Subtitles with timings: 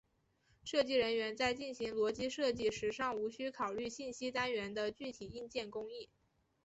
[0.63, 6.09] 设计人员在进行逻辑设计时尚无需考虑信息单元的具体硬件工艺。